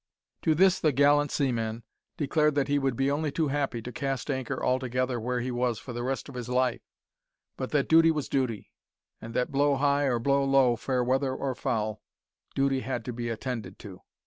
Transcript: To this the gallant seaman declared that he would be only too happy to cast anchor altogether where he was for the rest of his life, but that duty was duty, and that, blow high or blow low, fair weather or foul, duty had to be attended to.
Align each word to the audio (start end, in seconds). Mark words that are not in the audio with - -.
To 0.41 0.55
this 0.55 0.79
the 0.79 0.91
gallant 0.91 1.29
seaman 1.29 1.83
declared 2.17 2.55
that 2.55 2.67
he 2.67 2.79
would 2.79 2.95
be 2.95 3.11
only 3.11 3.31
too 3.31 3.49
happy 3.49 3.83
to 3.83 3.91
cast 3.91 4.31
anchor 4.31 4.65
altogether 4.65 5.19
where 5.19 5.41
he 5.41 5.51
was 5.51 5.77
for 5.77 5.93
the 5.93 6.01
rest 6.01 6.27
of 6.27 6.33
his 6.33 6.49
life, 6.49 6.81
but 7.55 7.69
that 7.69 7.87
duty 7.87 8.09
was 8.09 8.27
duty, 8.27 8.71
and 9.21 9.35
that, 9.35 9.51
blow 9.51 9.75
high 9.75 10.05
or 10.05 10.17
blow 10.17 10.43
low, 10.43 10.75
fair 10.75 11.03
weather 11.03 11.35
or 11.35 11.53
foul, 11.53 12.01
duty 12.55 12.79
had 12.79 13.05
to 13.05 13.13
be 13.13 13.29
attended 13.29 13.77
to. 13.77 14.01